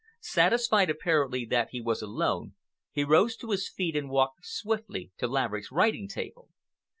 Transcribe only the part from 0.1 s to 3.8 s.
Satisfied apparently that he was alone, he rose to his